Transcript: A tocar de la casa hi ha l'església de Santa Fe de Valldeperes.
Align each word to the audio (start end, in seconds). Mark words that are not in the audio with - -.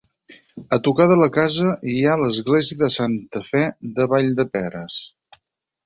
A 0.77 0.79
tocar 0.87 1.05
de 1.11 1.17
la 1.19 1.27
casa 1.35 1.75
hi 1.97 1.99
ha 2.05 2.17
l'església 2.23 2.81
de 2.83 2.91
Santa 2.97 3.45
Fe 3.53 3.65
de 4.01 4.11
Valldeperes. 4.15 4.99